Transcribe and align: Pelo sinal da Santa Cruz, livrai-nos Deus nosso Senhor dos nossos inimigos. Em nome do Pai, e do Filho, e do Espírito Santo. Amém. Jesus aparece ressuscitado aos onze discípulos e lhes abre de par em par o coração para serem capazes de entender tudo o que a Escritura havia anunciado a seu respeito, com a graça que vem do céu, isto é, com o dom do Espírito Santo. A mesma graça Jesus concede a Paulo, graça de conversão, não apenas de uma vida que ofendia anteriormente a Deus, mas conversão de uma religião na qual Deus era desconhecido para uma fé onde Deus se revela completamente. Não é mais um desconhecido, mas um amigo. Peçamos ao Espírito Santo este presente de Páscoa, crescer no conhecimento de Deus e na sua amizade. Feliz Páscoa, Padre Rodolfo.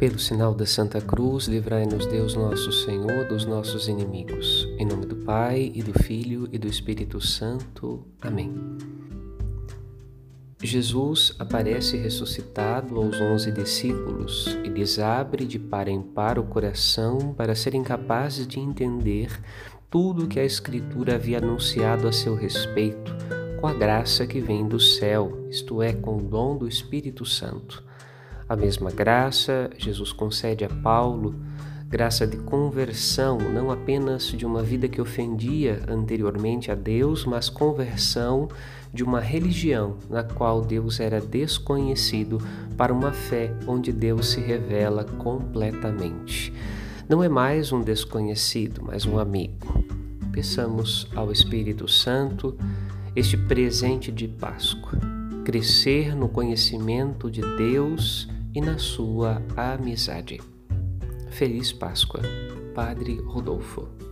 Pelo 0.00 0.18
sinal 0.18 0.54
da 0.54 0.64
Santa 0.64 0.98
Cruz, 0.98 1.44
livrai-nos 1.44 2.06
Deus 2.06 2.34
nosso 2.34 2.72
Senhor 2.72 3.28
dos 3.28 3.44
nossos 3.44 3.86
inimigos. 3.86 4.66
Em 4.78 4.86
nome 4.86 5.04
do 5.04 5.14
Pai, 5.14 5.70
e 5.74 5.82
do 5.82 5.92
Filho, 6.02 6.48
e 6.50 6.56
do 6.56 6.66
Espírito 6.66 7.20
Santo. 7.20 8.02
Amém. 8.22 8.50
Jesus 10.62 11.34
aparece 11.38 11.98
ressuscitado 11.98 12.96
aos 12.96 13.20
onze 13.20 13.52
discípulos 13.52 14.46
e 14.64 14.70
lhes 14.70 14.98
abre 14.98 15.44
de 15.44 15.58
par 15.58 15.86
em 15.86 16.00
par 16.00 16.38
o 16.38 16.44
coração 16.44 17.34
para 17.34 17.54
serem 17.54 17.82
capazes 17.82 18.46
de 18.46 18.58
entender 18.58 19.38
tudo 19.90 20.24
o 20.24 20.28
que 20.28 20.40
a 20.40 20.44
Escritura 20.46 21.16
havia 21.16 21.36
anunciado 21.36 22.08
a 22.08 22.12
seu 22.12 22.34
respeito, 22.34 23.14
com 23.60 23.66
a 23.66 23.74
graça 23.74 24.26
que 24.26 24.40
vem 24.40 24.66
do 24.66 24.80
céu, 24.80 25.46
isto 25.50 25.82
é, 25.82 25.92
com 25.92 26.16
o 26.16 26.22
dom 26.22 26.56
do 26.56 26.66
Espírito 26.66 27.26
Santo. 27.26 27.90
A 28.50 28.56
mesma 28.56 28.90
graça 28.90 29.70
Jesus 29.78 30.12
concede 30.12 30.64
a 30.64 30.68
Paulo, 30.68 31.36
graça 31.88 32.26
de 32.26 32.36
conversão, 32.36 33.38
não 33.38 33.70
apenas 33.70 34.24
de 34.24 34.44
uma 34.44 34.60
vida 34.60 34.88
que 34.88 35.00
ofendia 35.00 35.80
anteriormente 35.86 36.68
a 36.68 36.74
Deus, 36.74 37.24
mas 37.24 37.48
conversão 37.48 38.48
de 38.92 39.04
uma 39.04 39.20
religião 39.20 39.98
na 40.10 40.24
qual 40.24 40.62
Deus 40.62 40.98
era 40.98 41.20
desconhecido 41.20 42.38
para 42.76 42.92
uma 42.92 43.12
fé 43.12 43.54
onde 43.68 43.92
Deus 43.92 44.30
se 44.30 44.40
revela 44.40 45.04
completamente. 45.04 46.52
Não 47.08 47.22
é 47.22 47.28
mais 47.28 47.70
um 47.70 47.82
desconhecido, 47.82 48.82
mas 48.84 49.06
um 49.06 49.20
amigo. 49.20 49.84
Peçamos 50.32 51.08
ao 51.14 51.30
Espírito 51.30 51.86
Santo 51.86 52.58
este 53.14 53.36
presente 53.36 54.10
de 54.10 54.26
Páscoa, 54.26 54.98
crescer 55.44 56.16
no 56.16 56.28
conhecimento 56.28 57.30
de 57.30 57.42
Deus 57.56 58.28
e 58.54 58.60
na 58.60 58.78
sua 58.78 59.42
amizade. 59.56 60.40
Feliz 61.30 61.72
Páscoa, 61.72 62.22
Padre 62.74 63.20
Rodolfo. 63.22 64.09